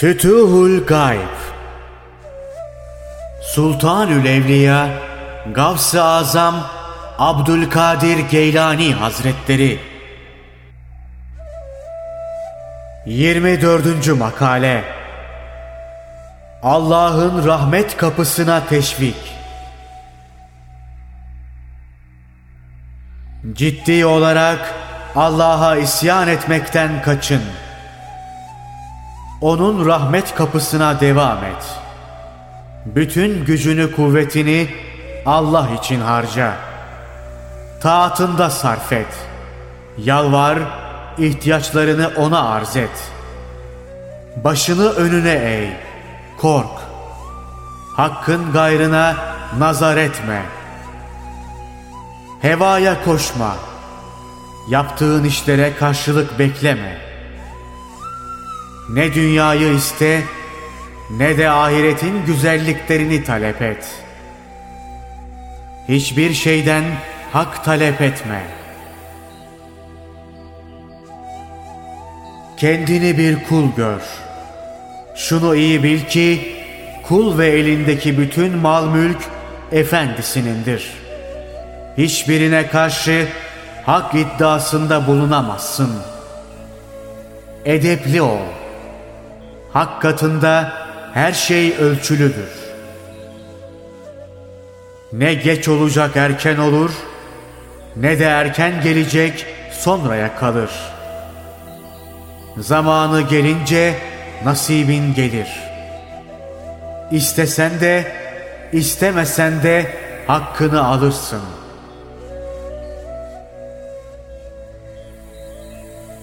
Fütuhul 0.00 0.86
Gayb 0.86 1.36
Sultanül 3.42 4.26
Evliya 4.26 4.88
Gavs-ı 5.54 6.02
Azam 6.02 6.54
Abdülkadir 7.18 8.18
Geylani 8.18 8.94
Hazretleri 8.94 9.78
24. 13.06 14.18
Makale 14.18 14.84
Allah'ın 16.62 17.46
rahmet 17.46 17.96
kapısına 17.96 18.66
teşvik 18.66 19.36
Ciddi 23.52 24.06
olarak 24.06 24.74
Allah'a 25.16 25.76
isyan 25.76 26.28
etmekten 26.28 27.02
kaçın. 27.02 27.42
Onun 29.40 29.86
rahmet 29.86 30.34
kapısına 30.34 31.00
devam 31.00 31.44
et. 31.44 31.78
Bütün 32.86 33.44
gücünü 33.44 33.96
kuvvetini 33.96 34.68
Allah 35.26 35.68
için 35.80 36.00
harca. 36.00 36.54
Taatında 37.80 38.50
sarf 38.50 38.92
et. 38.92 39.14
Yalvar, 39.98 40.58
ihtiyaçlarını 41.18 42.10
ona 42.16 42.48
arz 42.48 42.76
et. 42.76 43.12
Başını 44.44 44.90
önüne 44.90 45.32
eğ. 45.32 45.76
Kork. 46.38 46.80
Hakkın 47.96 48.52
gayrına 48.52 49.16
nazar 49.58 49.96
etme. 49.96 50.42
Hevaya 52.42 53.04
koşma. 53.04 53.56
Yaptığın 54.68 55.24
işlere 55.24 55.76
karşılık 55.76 56.38
bekleme. 56.38 57.09
Ne 58.94 59.14
dünyayı 59.14 59.74
iste, 59.74 60.22
ne 61.10 61.38
de 61.38 61.50
ahiretin 61.50 62.26
güzelliklerini 62.26 63.24
talep 63.24 63.62
et. 63.62 63.88
Hiçbir 65.88 66.34
şeyden 66.34 66.84
hak 67.32 67.64
talep 67.64 68.00
etme. 68.00 68.42
Kendini 72.56 73.18
bir 73.18 73.44
kul 73.44 73.64
gör. 73.76 74.00
Şunu 75.16 75.56
iyi 75.56 75.82
bil 75.82 76.00
ki 76.00 76.56
kul 77.02 77.38
ve 77.38 77.46
elindeki 77.46 78.18
bütün 78.18 78.56
mal 78.56 78.86
mülk 78.86 79.18
efendisinindir. 79.72 80.92
Hiçbirine 81.98 82.66
karşı 82.66 83.28
hak 83.86 84.14
iddiasında 84.14 85.06
bulunamazsın. 85.06 85.90
Edepli 87.64 88.22
ol. 88.22 88.59
Hak 89.72 90.02
katında 90.02 90.72
her 91.14 91.32
şey 91.32 91.76
ölçülüdür. 91.76 92.50
Ne 95.12 95.34
geç 95.34 95.68
olacak 95.68 96.16
erken 96.16 96.58
olur, 96.58 96.90
ne 97.96 98.18
de 98.18 98.24
erken 98.24 98.82
gelecek 98.82 99.46
sonraya 99.72 100.36
kalır. 100.36 100.70
Zamanı 102.56 103.22
gelince 103.22 103.94
nasibin 104.44 105.14
gelir. 105.14 105.48
İstesen 107.10 107.80
de, 107.80 108.12
istemesen 108.72 109.62
de 109.62 109.86
hakkını 110.26 110.84
alırsın. 110.86 111.42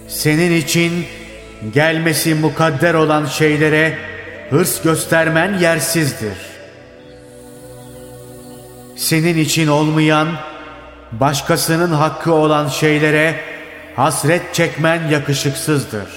Senin 0.08 0.56
için 0.56 1.06
gelmesi 1.74 2.34
mukadder 2.34 2.94
olan 2.94 3.26
şeylere 3.26 3.98
hırs 4.50 4.82
göstermen 4.82 5.58
yersizdir. 5.58 6.38
Senin 8.96 9.38
için 9.38 9.68
olmayan, 9.68 10.28
başkasının 11.12 11.92
hakkı 11.92 12.32
olan 12.32 12.68
şeylere 12.68 13.34
hasret 13.96 14.54
çekmen 14.54 15.08
yakışıksızdır. 15.08 16.08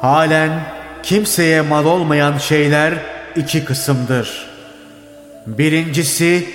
Halen 0.00 0.60
kimseye 1.02 1.60
mal 1.60 1.84
olmayan 1.84 2.38
şeyler 2.38 2.94
iki 3.36 3.64
kısımdır. 3.64 4.48
Birincisi 5.46 6.46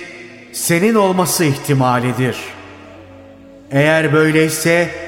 senin 0.52 0.94
olması 0.94 1.44
ihtimalidir. 1.44 2.36
Eğer 3.70 4.12
böyleyse 4.12 5.03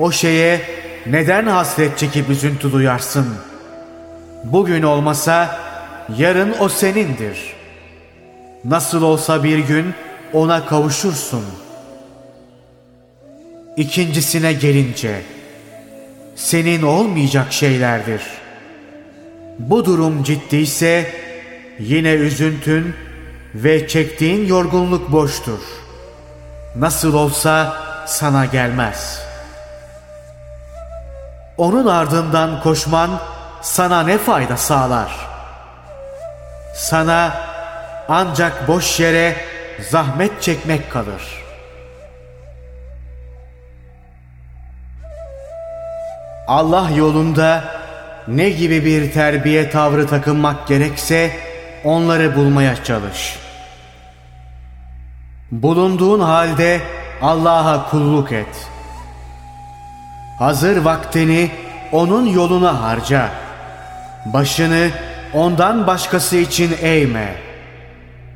o 0.00 0.12
şeye 0.12 0.60
neden 1.06 1.46
hasret 1.46 1.98
çekip 1.98 2.30
üzüntü 2.30 2.72
duyarsın? 2.72 3.26
Bugün 4.44 4.82
olmasa 4.82 5.60
yarın 6.18 6.54
o 6.60 6.68
senindir. 6.68 7.38
Nasıl 8.64 9.02
olsa 9.02 9.44
bir 9.44 9.58
gün 9.58 9.94
ona 10.32 10.66
kavuşursun. 10.66 11.44
İkincisine 13.76 14.52
gelince 14.52 15.22
senin 16.36 16.82
olmayacak 16.82 17.52
şeylerdir. 17.52 18.22
Bu 19.58 19.84
durum 19.84 20.22
ciddiyse 20.22 21.10
yine 21.78 22.12
üzüntün 22.12 22.94
ve 23.54 23.88
çektiğin 23.88 24.46
yorgunluk 24.46 25.12
boştur. 25.12 25.60
Nasıl 26.76 27.14
olsa 27.14 27.76
sana 28.06 28.44
gelmez.'' 28.44 29.29
Onun 31.60 31.86
ardından 31.86 32.62
koşman 32.62 33.10
sana 33.62 34.02
ne 34.02 34.18
fayda 34.18 34.56
sağlar? 34.56 35.10
Sana 36.74 37.34
ancak 38.08 38.68
boş 38.68 39.00
yere 39.00 39.36
zahmet 39.90 40.42
çekmek 40.42 40.90
kalır. 40.90 41.22
Allah 46.48 46.90
yolunda 46.96 47.64
ne 48.28 48.50
gibi 48.50 48.84
bir 48.84 49.12
terbiye 49.12 49.70
tavrı 49.70 50.06
takınmak 50.06 50.68
gerekse 50.68 51.30
onları 51.84 52.36
bulmaya 52.36 52.84
çalış. 52.84 53.38
Bulunduğun 55.50 56.20
halde 56.20 56.80
Allah'a 57.22 57.90
kulluk 57.90 58.32
et.'' 58.32 58.69
Hazır 60.40 60.76
vaktini 60.76 61.50
onun 61.92 62.26
yoluna 62.26 62.82
harca. 62.82 63.28
Başını 64.26 64.90
ondan 65.34 65.86
başkası 65.86 66.36
için 66.36 66.76
eğme. 66.82 67.34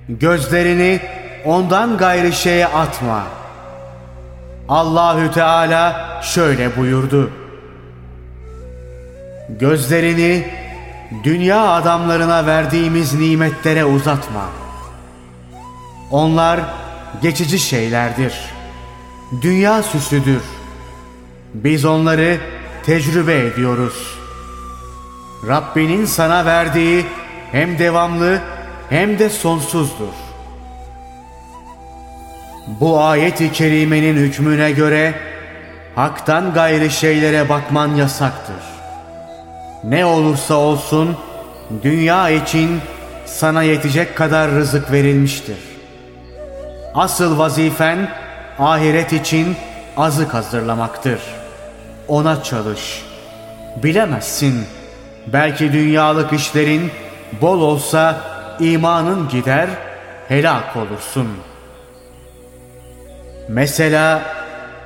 Gözlerini 0.09 1.01
ondan 1.45 1.97
gayrı 1.97 2.33
şeye 2.33 2.67
atma. 2.67 3.23
Allahü 4.69 5.31
Teala 5.31 6.21
şöyle 6.23 6.77
buyurdu. 6.77 7.31
Gözlerini 9.49 10.47
dünya 11.25 11.69
adamlarına 11.69 12.47
verdiğimiz 12.47 13.15
nimetlere 13.15 13.85
uzatma. 13.85 14.45
Onlar 16.11 16.61
geçici 17.23 17.59
şeylerdir. 17.59 18.35
Dünya 19.43 19.83
süsüdür. 19.83 20.43
Biz 21.55 21.85
onları 21.85 22.39
tecrübe 22.87 23.39
ediyoruz. 23.39 24.19
Rabbinin 25.49 26.05
sana 26.05 26.45
verdiği 26.45 27.07
hem 27.53 27.79
devamlı 27.79 28.39
hem 28.91 29.19
de 29.19 29.31
sonsuzdur. 29.31 30.15
Bu 32.81 33.01
ayet-i 33.01 33.53
kerimenin 33.53 34.17
hükmüne 34.17 34.73
göre 34.73 35.15
haktan 35.95 36.53
gayri 36.53 36.91
şeylere 36.91 37.49
bakman 37.49 37.89
yasaktır. 37.89 38.65
Ne 39.85 40.05
olursa 40.05 40.55
olsun 40.55 41.17
dünya 41.83 42.31
için 42.31 42.81
sana 43.27 43.63
yetecek 43.63 44.17
kadar 44.17 44.51
rızık 44.51 44.93
verilmiştir. 44.93 45.59
Asıl 46.95 47.39
vazifen 47.39 48.11
ahiret 48.59 49.13
için 49.13 49.57
azık 49.97 50.35
hazırlamaktır.'' 50.35 51.44
Ona 52.09 52.43
çalış. 52.43 53.03
Bilemezsin. 53.83 54.65
Belki 55.27 55.73
dünyalık 55.73 56.33
işlerin 56.33 56.91
bol 57.41 57.61
olsa 57.61 58.21
imanın 58.61 59.29
gider, 59.29 59.69
helak 60.29 60.77
olursun. 60.77 61.29
Mesela 63.49 64.23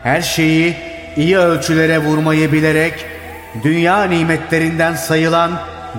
her 0.03 0.23
şeyi 0.23 0.76
iyi 1.17 1.38
ölçülere 1.38 1.99
vurmayı 1.99 2.53
bilerek 2.53 3.06
dünya 3.62 4.05
nimetlerinden 4.05 4.94
sayılan 4.94 5.50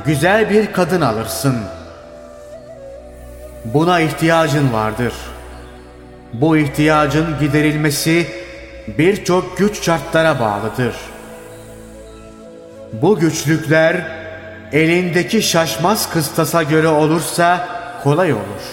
güzel 0.05 0.49
bir 0.49 0.73
kadın 0.73 1.01
alırsın. 1.01 1.55
Buna 3.65 3.99
ihtiyacın 3.99 4.73
vardır. 4.73 5.13
Bu 6.33 6.57
ihtiyacın 6.57 7.25
giderilmesi 7.39 8.27
birçok 8.97 9.57
güç 9.57 9.83
şartlara 9.83 10.39
bağlıdır. 10.39 10.95
Bu 12.93 13.19
güçlükler 13.19 14.19
elindeki 14.71 15.41
şaşmaz 15.41 16.09
kıstasa 16.09 16.63
göre 16.63 16.87
olursa 16.87 17.67
kolay 18.03 18.33
olur. 18.33 18.63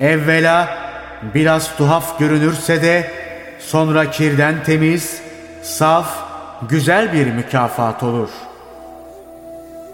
Evvela 0.00 0.68
biraz 1.34 1.76
tuhaf 1.76 2.18
görünürse 2.18 2.82
de 2.82 3.10
sonra 3.58 4.10
kirden 4.10 4.64
temiz, 4.64 5.22
saf, 5.62 6.06
güzel 6.68 7.12
bir 7.12 7.26
mükafat 7.26 8.02
olur. 8.02 8.28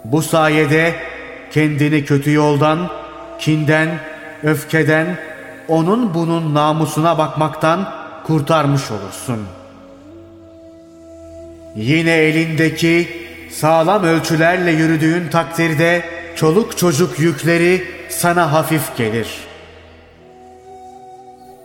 Bu 0.04 0.22
sayede 0.22 0.94
kendini 1.50 2.04
kötü 2.04 2.32
yoldan, 2.32 2.90
kinden, 3.38 3.88
öfkeden, 4.42 5.18
onun 5.68 6.14
bunun 6.14 6.54
namusuna 6.54 7.18
bakmaktan 7.18 8.05
kurtarmış 8.26 8.90
olursun. 8.90 9.46
Yine 11.76 12.12
elindeki 12.12 13.08
sağlam 13.50 14.04
ölçülerle 14.04 14.70
yürüdüğün 14.70 15.28
takdirde 15.28 16.04
çoluk 16.36 16.78
çocuk 16.78 17.18
yükleri 17.18 17.84
sana 18.08 18.52
hafif 18.52 18.96
gelir. 18.96 19.28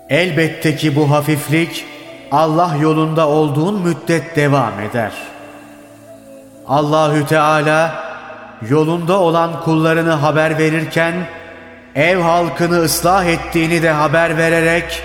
Elbette 0.10 0.76
ki 0.76 0.96
bu 0.96 1.12
hafiflik 1.12 1.86
Allah 2.32 2.76
yolunda 2.82 3.28
olduğun 3.28 3.82
müddet 3.82 4.36
devam 4.36 4.80
eder. 4.80 5.12
Allahü 6.68 7.26
Teala 7.26 8.04
yolunda 8.70 9.20
olan 9.20 9.62
kullarını 9.62 10.12
haber 10.12 10.58
verirken 10.58 11.14
ev 11.96 12.18
halkını 12.20 12.82
ıslah 12.82 13.26
ettiğini 13.26 13.84
de 13.84 13.90
haber 13.90 14.38
vererek 14.38 15.04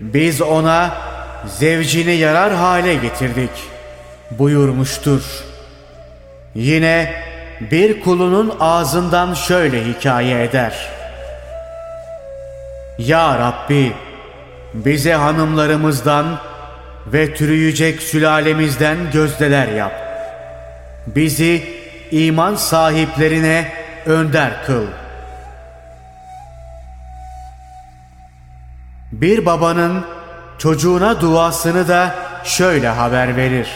biz 0.00 0.42
ona 0.42 0.94
zevcini 1.46 2.12
yarar 2.12 2.54
hale 2.54 2.94
getirdik 2.94 3.50
buyurmuştur. 4.30 5.22
Yine 6.54 7.14
bir 7.60 8.00
kulunun 8.00 8.54
ağzından 8.60 9.34
şöyle 9.34 9.84
hikaye 9.84 10.44
eder. 10.44 10.88
Ya 12.98 13.38
Rabbi 13.38 13.92
bize 14.74 15.14
hanımlarımızdan 15.14 16.26
ve 17.06 17.34
türüyecek 17.34 18.02
sülalemizden 18.02 18.96
gözdeler 19.12 19.68
yap. 19.68 19.92
Bizi 21.06 21.62
iman 22.10 22.54
sahiplerine 22.54 23.72
önder 24.06 24.66
kıl.'' 24.66 24.99
Bir 29.20 29.46
babanın 29.46 30.04
çocuğuna 30.58 31.20
duasını 31.20 31.88
da 31.88 32.14
şöyle 32.44 32.88
haber 32.88 33.36
verir. 33.36 33.68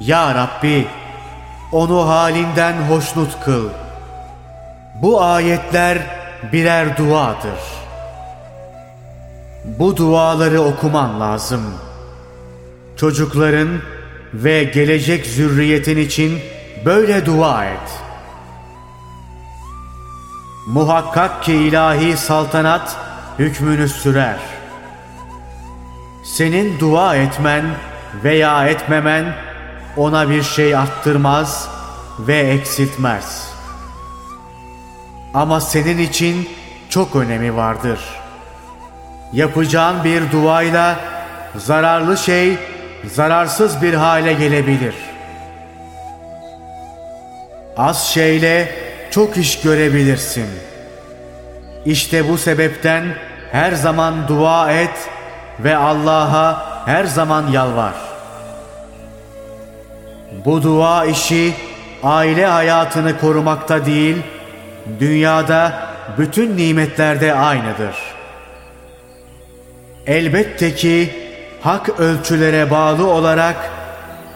Ya 0.00 0.34
Rabbi 0.34 0.86
onu 1.72 2.08
halinden 2.08 2.72
hoşnut 2.72 3.40
kıl. 3.44 3.68
Bu 5.02 5.22
ayetler 5.22 5.98
birer 6.52 6.96
duadır. 6.96 7.60
Bu 9.64 9.96
duaları 9.96 10.60
okuman 10.60 11.20
lazım. 11.20 11.74
Çocukların 12.96 13.68
ve 14.34 14.64
gelecek 14.64 15.26
zürriyetin 15.26 15.96
için 15.96 16.38
böyle 16.84 17.26
dua 17.26 17.64
et. 17.64 18.02
Muhakkak 20.68 21.42
ki 21.42 21.52
ilahi 21.52 22.16
saltanat 22.16 22.96
hükmünü 23.38 23.88
sürer. 23.88 24.36
Senin 26.24 26.78
dua 26.78 27.16
etmen 27.16 27.64
veya 28.24 28.68
etmemen 28.68 29.34
ona 29.96 30.30
bir 30.30 30.42
şey 30.42 30.76
arttırmaz 30.76 31.68
ve 32.18 32.38
eksiltmez. 32.38 33.48
Ama 35.34 35.60
senin 35.60 35.98
için 35.98 36.48
çok 36.88 37.16
önemi 37.16 37.56
vardır. 37.56 38.00
Yapacağın 39.32 40.04
bir 40.04 40.32
duayla 40.32 41.00
zararlı 41.56 42.18
şey 42.18 42.58
zararsız 43.04 43.82
bir 43.82 43.94
hale 43.94 44.32
gelebilir. 44.32 44.94
Az 47.76 48.06
şeyle 48.06 48.74
çok 49.10 49.36
iş 49.36 49.60
görebilirsin.'' 49.60 50.71
İşte 51.86 52.28
bu 52.28 52.38
sebepten 52.38 53.04
her 53.52 53.72
zaman 53.72 54.28
dua 54.28 54.72
et 54.72 55.08
ve 55.60 55.76
Allah'a 55.76 56.66
her 56.86 57.04
zaman 57.04 57.46
yalvar. 57.46 57.94
Bu 60.44 60.62
dua 60.62 61.04
işi 61.04 61.54
aile 62.02 62.46
hayatını 62.46 63.20
korumakta 63.20 63.86
değil, 63.86 64.16
dünyada 65.00 65.72
bütün 66.18 66.56
nimetlerde 66.56 67.34
aynıdır. 67.34 67.96
Elbette 70.06 70.74
ki 70.74 71.10
hak 71.62 72.00
ölçülere 72.00 72.70
bağlı 72.70 73.06
olarak 73.06 73.70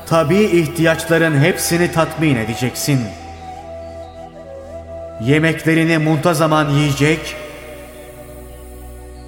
tabi 0.09 0.37
ihtiyaçların 0.37 1.41
hepsini 1.41 1.93
tatmin 1.93 2.37
edeceksin.'' 2.37 3.26
Yemeklerini 5.21 5.99
muntazaman 5.99 6.71
yiyecek 6.71 7.37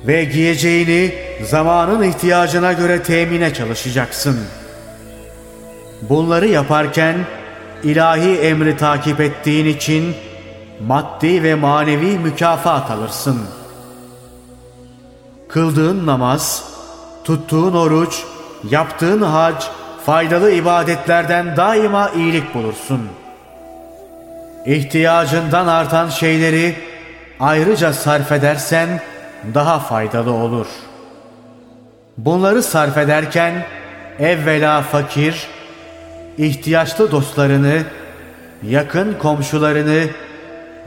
ve 0.07 0.25
giyeceğini 0.25 1.15
zamanın 1.45 2.03
ihtiyacına 2.03 2.73
göre 2.73 3.03
temine 3.03 3.55
çalışacaksın. 3.55 4.39
Bunları 6.03 6.49
yaparken 6.49 7.17
ilahi 7.83 8.39
emri 8.39 8.77
takip 8.77 9.21
ettiğin 9.21 9.67
için 9.67 10.15
maddi 10.87 11.43
ve 11.43 11.55
manevi 11.55 12.19
mükafat 12.19 12.91
alırsın. 12.91 13.41
Kıldığın 15.49 16.07
namaz, 16.07 16.65
tuttuğun 17.25 17.75
oruç, 17.75 18.23
yaptığın 18.71 19.23
hac, 19.23 19.65
faydalı 20.07 20.51
ibadetlerden 20.51 21.57
daima 21.57 22.11
iyilik 22.11 22.55
bulursun.'' 22.55 23.28
İhtiyacından 24.67 25.67
artan 25.67 26.09
şeyleri 26.09 26.75
ayrıca 27.41 27.93
sarf 27.93 28.33
edersen 28.33 28.89
daha 29.55 29.79
faydalı 29.79 30.33
olur. 30.33 30.67
Bunları 32.19 32.63
sarf 32.63 32.99
ederken 32.99 33.67
evvela 34.19 34.83
fakir, 34.83 35.47
ihtiyaçlı 36.39 37.11
dostlarını, 37.11 37.83
yakın 38.63 39.15
komşularını 39.15 40.05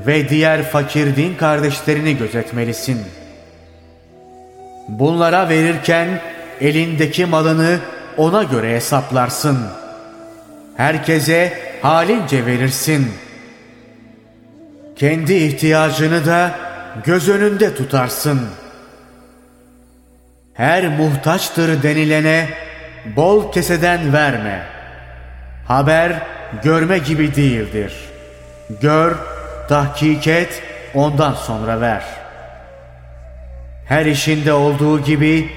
ve 0.07 0.29
diğer 0.29 0.63
fakir 0.63 1.15
din 1.15 1.35
kardeşlerini 1.35 2.17
gözetmelisin. 2.17 3.01
Bunlara 4.87 5.49
verirken 5.49 6.07
elindeki 6.61 7.25
malını 7.25 7.79
ona 8.17 8.43
göre 8.43 8.75
hesaplarsın. 8.75 9.57
Herkese 10.77 11.53
halince 11.81 12.45
verirsin.'' 12.45 13.30
Kendi 15.01 15.33
ihtiyacını 15.33 16.25
da 16.25 16.51
göz 17.03 17.29
önünde 17.29 17.75
tutarsın. 17.75 18.41
Her 20.53 20.87
muhtaçtır 20.87 21.83
denilene 21.83 22.47
bol 23.15 23.51
keseden 23.51 24.13
verme. 24.13 24.63
Haber 25.67 26.13
görme 26.63 26.97
gibi 26.97 27.35
değildir. 27.35 27.93
Gör, 28.81 29.15
tahkik 29.69 30.27
et, 30.27 30.63
ondan 30.93 31.33
sonra 31.33 31.81
ver. 31.81 32.03
Her 33.85 34.05
işinde 34.05 34.53
olduğu 34.53 35.03
gibi 35.03 35.49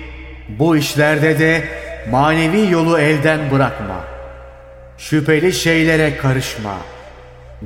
bu 0.48 0.76
işlerde 0.76 1.38
de 1.38 1.64
manevi 2.10 2.70
yolu 2.70 2.98
elden 2.98 3.50
bırakma. 3.50 4.04
Şüpheli 4.98 5.52
şeylere 5.52 6.16
karışma.'' 6.16 7.03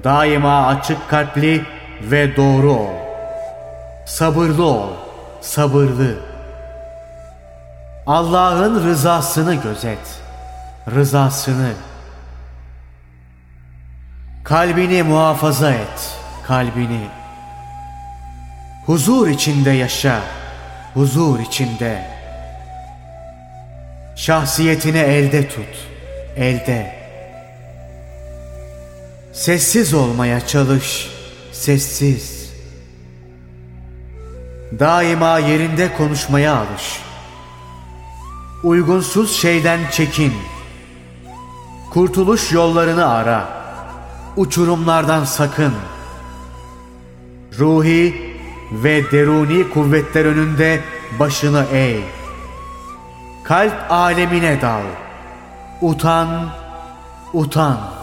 Daima 0.05 0.67
açık 0.67 1.09
kalpli 1.11 1.65
ve 2.03 2.37
doğru 2.37 2.73
ol. 2.73 2.95
Sabırlı 4.07 4.65
ol, 4.65 4.91
sabırlı. 5.41 6.19
Allah'ın 8.07 8.85
rızasını 8.85 9.55
gözet. 9.55 10.21
Rızasını. 10.95 11.73
Kalbini 14.45 15.03
muhafaza 15.03 15.71
et, 15.71 16.19
kalbini. 16.47 17.09
Huzur 18.87 19.29
içinde 19.29 19.71
yaşa, 19.71 20.21
huzur 20.95 21.41
içinde. 21.41 22.03
Şahsiyetini 24.17 24.99
elde 24.99 25.49
tut, 25.49 25.89
elde. 26.37 26.98
Sessiz 29.33 29.95
olmaya 29.95 30.47
çalış, 30.47 31.11
sessiz. 31.53 32.53
Daima 34.79 35.39
yerinde 35.39 35.97
konuşmaya 35.97 36.57
alış. 36.57 37.03
Uygunsuz 38.65 39.37
şeyden 39.37 39.81
çekin. 39.91 40.33
Kurtuluş 41.91 42.53
yollarını 42.53 43.09
ara. 43.09 43.49
Uçurumlardan 44.37 45.25
sakın. 45.25 45.75
Ruhi 47.59 48.37
ve 48.73 49.11
deruni 49.13 49.71
kuvvetler 49.71 50.25
önünde 50.25 50.81
başını 51.19 51.65
eğ. 51.73 52.01
Kalp 53.45 53.75
alemine 53.91 54.63
dal. 54.63 54.83
Utan, 55.83 56.49
utan. 57.33 57.98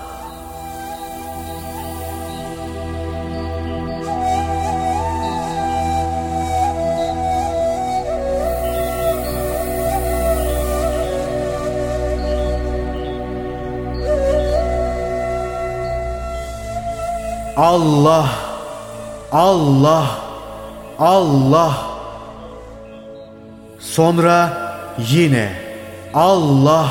Allah, 17.57 18.29
Allah, 19.31 20.05
Allah. 20.99 21.73
Sonra 23.79 24.49
yine 24.97 25.51
Allah. 26.13 26.87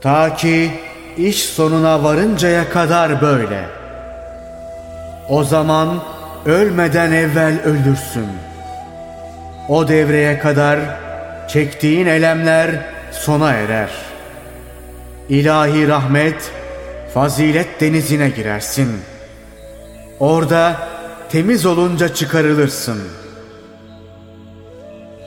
Ta 0.00 0.36
ki 0.36 0.70
iş 1.16 1.44
sonuna 1.44 2.04
varıncaya 2.04 2.68
kadar 2.68 3.20
böyle. 3.20 3.64
O 5.28 5.44
zaman 5.44 5.88
ölmeden 6.46 7.12
evvel 7.12 7.62
ölürsün. 7.64 8.28
O 9.68 9.88
devreye 9.88 10.38
kadar 10.38 10.80
çektiğin 11.48 12.06
elemler 12.06 12.70
sona 13.12 13.52
erer. 13.52 13.90
İlahi 15.28 15.88
rahmet, 15.88 16.52
fazilet 17.14 17.80
denizine 17.80 18.30
girersin. 18.30 18.88
Orada 20.20 20.88
temiz 21.30 21.66
olunca 21.66 22.14
çıkarılırsın. 22.14 22.98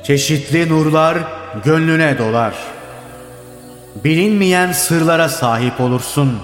Çeşitli 0.03 0.69
nurlar 0.69 1.17
gönlüne 1.63 2.17
dolar. 2.17 2.53
Bilinmeyen 4.03 4.71
sırlara 4.71 5.29
sahip 5.29 5.81
olursun. 5.81 6.39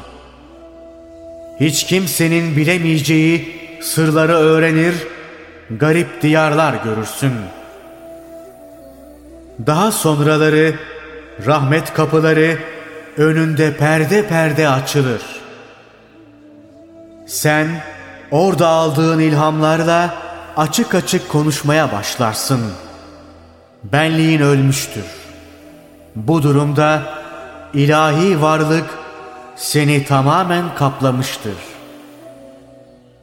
Hiç 1.60 1.86
kimsenin 1.86 2.56
bilemeyeceği 2.56 3.60
sırları 3.82 4.34
öğrenir, 4.34 4.96
garip 5.70 6.22
diyarlar 6.22 6.74
görürsün. 6.84 7.34
Daha 9.68 9.92
sonraları 9.92 10.76
rahmet 11.46 11.94
kapıları 11.94 12.58
önünde 13.18 13.78
perde 13.78 14.28
perde 14.28 14.70
açılır. 14.70 15.22
Sen 17.28 17.68
orada 18.32 18.68
aldığın 18.68 19.20
ilhamlarla 19.20 20.14
açık 20.58 20.96
açık 20.96 21.30
konuşmaya 21.30 21.92
başlarsın. 21.92 22.62
Benliğin 23.84 24.42
ölmüştür. 24.42 25.06
Bu 26.16 26.44
durumda 26.44 27.04
ilahi 27.74 28.42
varlık 28.42 28.90
seni 29.56 30.06
tamamen 30.06 30.76
kaplamıştır. 30.76 31.56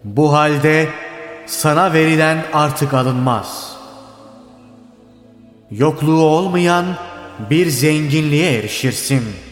Bu 0.04 0.32
halde 0.32 0.88
sana 1.46 1.92
verilen 1.92 2.44
artık 2.52 2.94
alınmaz. 2.94 3.76
Yokluğu 5.70 6.22
olmayan 6.22 6.86
bir 7.50 7.66
zenginliğe 7.66 8.58
erişirsin.'' 8.58 9.45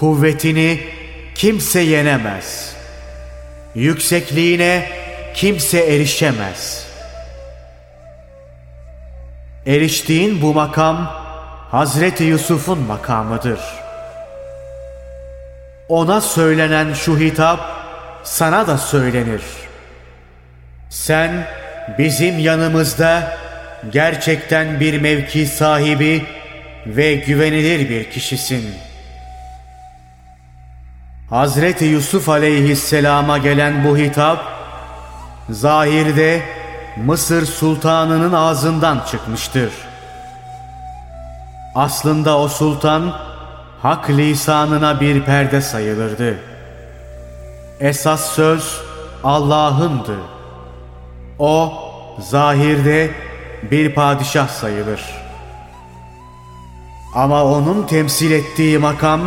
Kuvvetini 0.00 0.80
kimse 1.34 1.80
yenemez. 1.80 2.76
Yüksekliğine 3.74 4.88
kimse 5.34 5.78
erişemez. 5.78 6.86
Eriştiğin 9.66 10.42
bu 10.42 10.54
makam 10.54 11.12
Hazreti 11.70 12.24
Yusuf'un 12.24 12.78
makamıdır. 12.78 13.60
Ona 15.88 16.20
söylenen 16.20 16.92
şu 16.92 17.18
hitap 17.18 17.60
sana 18.22 18.66
da 18.66 18.78
söylenir. 18.78 19.42
Sen 20.90 21.46
bizim 21.98 22.38
yanımızda 22.38 23.38
gerçekten 23.90 24.80
bir 24.80 25.00
mevki 25.00 25.46
sahibi 25.46 26.26
ve 26.86 27.14
güvenilir 27.14 27.88
bir 27.88 28.10
kişisin.'' 28.10 28.89
Hazreti 31.30 31.84
Yusuf 31.84 32.28
aleyhisselama 32.28 33.38
gelen 33.38 33.84
bu 33.84 33.96
hitap, 33.96 34.44
zahirde 35.50 36.42
Mısır 36.96 37.46
sultanının 37.46 38.32
ağzından 38.32 39.00
çıkmıştır. 39.10 39.72
Aslında 41.74 42.38
o 42.38 42.48
sultan, 42.48 43.12
hak 43.82 44.10
lisanına 44.10 45.00
bir 45.00 45.24
perde 45.24 45.60
sayılırdı. 45.60 46.38
Esas 47.80 48.32
söz 48.32 48.80
Allah'ındı. 49.24 50.16
O, 51.38 51.72
zahirde 52.18 53.10
bir 53.70 53.94
padişah 53.94 54.48
sayılır. 54.48 55.00
Ama 57.14 57.44
onun 57.44 57.86
temsil 57.86 58.30
ettiği 58.30 58.78
makam, 58.78 59.20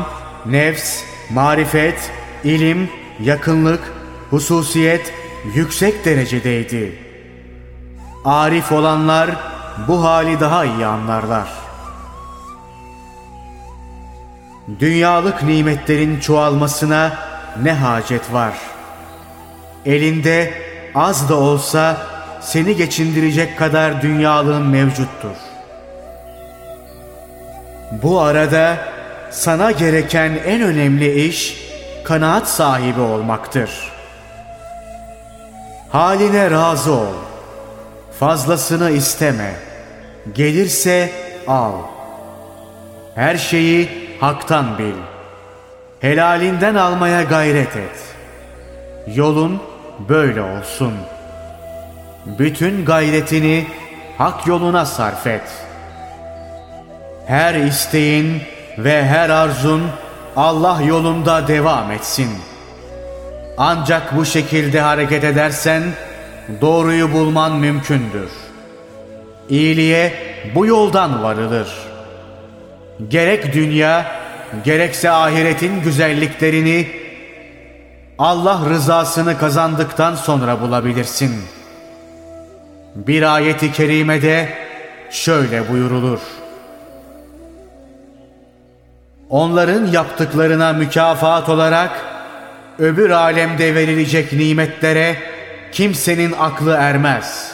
nefs, 0.45 1.03
marifet, 1.33 2.11
ilim, 2.43 2.89
yakınlık, 3.19 3.93
hususiyet 4.29 5.13
yüksek 5.55 6.05
derecedeydi. 6.05 6.95
Arif 8.25 8.71
olanlar 8.71 9.29
bu 9.87 10.03
hali 10.03 10.39
daha 10.39 10.65
iyi 10.65 10.85
anlarlar. 10.85 11.47
Dünyalık 14.79 15.43
nimetlerin 15.43 16.19
çoğalmasına 16.19 17.17
ne 17.61 17.73
hacet 17.73 18.33
var? 18.33 18.53
Elinde 19.85 20.53
az 20.95 21.29
da 21.29 21.35
olsa 21.35 21.97
seni 22.41 22.75
geçindirecek 22.75 23.57
kadar 23.57 24.01
dünyalığın 24.01 24.67
mevcuttur. 24.67 25.35
Bu 27.91 28.19
arada 28.19 28.92
sana 29.33 29.71
gereken 29.71 30.39
en 30.45 30.61
önemli 30.61 31.25
iş 31.25 31.57
kanaat 32.03 32.47
sahibi 32.47 32.99
olmaktır. 32.99 33.69
Haline 35.89 36.51
razı 36.51 36.91
ol. 36.91 37.13
Fazlasını 38.19 38.91
isteme. 38.91 39.53
Gelirse 40.33 41.11
al. 41.47 41.73
Her 43.15 43.37
şeyi 43.37 43.89
haktan 44.19 44.77
bil. 44.77 44.95
Helalinden 45.99 46.75
almaya 46.75 47.23
gayret 47.23 47.75
et. 47.75 47.99
Yolun 49.15 49.61
böyle 50.09 50.41
olsun. 50.41 50.93
Bütün 52.25 52.85
gayretini 52.85 53.67
hak 54.17 54.47
yoluna 54.47 54.85
sarf 54.85 55.27
et. 55.27 55.51
Her 57.27 57.55
isteğin 57.55 58.41
ve 58.77 59.05
her 59.05 59.29
arzun 59.29 59.83
Allah 60.35 60.81
yolunda 60.81 61.47
devam 61.47 61.91
etsin. 61.91 62.29
Ancak 63.57 64.17
bu 64.17 64.25
şekilde 64.25 64.81
hareket 64.81 65.23
edersen 65.23 65.83
doğruyu 66.61 67.13
bulman 67.13 67.55
mümkündür. 67.55 68.29
İyiliğe 69.49 70.13
bu 70.55 70.65
yoldan 70.65 71.23
varılır. 71.23 71.67
Gerek 73.07 73.53
dünya 73.53 74.05
gerekse 74.63 75.09
ahiretin 75.09 75.81
güzelliklerini 75.81 76.87
Allah 78.19 78.61
rızasını 78.69 79.37
kazandıktan 79.37 80.15
sonra 80.15 80.61
bulabilirsin. 80.61 81.35
Bir 82.95 83.35
ayeti 83.35 83.71
kerimede 83.71 84.49
şöyle 85.11 85.69
buyurulur. 85.69 86.19
Onların 89.33 89.85
yaptıklarına 89.85 90.73
mükafat 90.73 91.49
olarak 91.49 92.05
öbür 92.79 93.09
alemde 93.09 93.75
verilecek 93.75 94.33
nimetlere 94.33 95.17
kimsenin 95.71 96.31
aklı 96.39 96.75
ermez. 96.79 97.51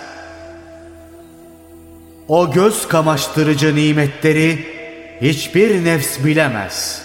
O 2.28 2.52
göz 2.52 2.88
kamaştırıcı 2.88 3.76
nimetleri 3.76 4.66
hiçbir 5.22 5.86
nefs 5.86 6.24
bilemez. 6.26 7.02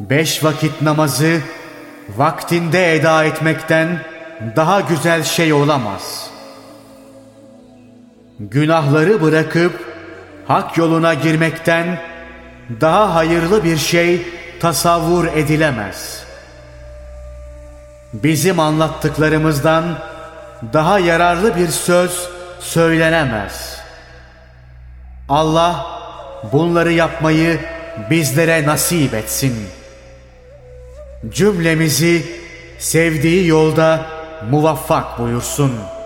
Beş 0.00 0.44
vakit 0.44 0.82
namazı 0.82 1.40
vaktinde 2.16 2.94
eda 2.94 3.24
etmekten 3.24 3.98
daha 4.56 4.80
güzel 4.80 5.24
şey 5.24 5.52
olamaz. 5.52 6.30
Günahları 8.38 9.22
bırakıp 9.22 9.89
hak 10.50 10.78
yoluna 10.78 11.14
girmekten 11.14 12.00
daha 12.80 13.14
hayırlı 13.14 13.64
bir 13.64 13.76
şey 13.76 14.26
tasavvur 14.60 15.26
edilemez. 15.26 16.22
Bizim 18.12 18.60
anlattıklarımızdan 18.60 19.84
daha 20.72 20.98
yararlı 20.98 21.56
bir 21.56 21.68
söz 21.68 22.28
söylenemez. 22.60 23.80
Allah 25.28 25.86
bunları 26.52 26.92
yapmayı 26.92 27.60
bizlere 28.10 28.66
nasip 28.66 29.14
etsin. 29.14 29.54
Cümlemizi 31.28 32.26
sevdiği 32.78 33.46
yolda 33.46 34.06
muvaffak 34.50 35.18
buyursun.'' 35.18 35.99